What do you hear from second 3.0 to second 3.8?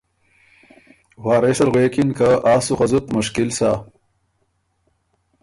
مشکل سۀ“